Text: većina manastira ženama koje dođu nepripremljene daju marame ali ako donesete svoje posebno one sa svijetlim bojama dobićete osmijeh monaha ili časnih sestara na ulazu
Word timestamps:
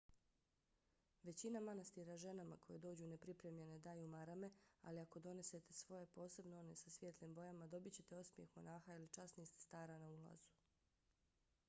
većina 1.23 1.59
manastira 1.65 2.15
ženama 2.23 2.57
koje 2.57 2.79
dođu 2.85 3.07
nepripremljene 3.09 3.77
daju 3.79 4.07
marame 4.07 4.49
ali 4.81 5.01
ako 5.01 5.19
donesete 5.19 5.73
svoje 5.81 6.07
posebno 6.07 6.59
one 6.59 6.75
sa 6.75 6.89
svijetlim 6.89 7.33
bojama 7.35 7.67
dobićete 7.67 8.15
osmijeh 8.17 8.55
monaha 8.55 8.95
ili 8.95 9.07
časnih 9.07 9.49
sestara 9.49 9.99
na 9.99 10.09
ulazu 10.09 10.49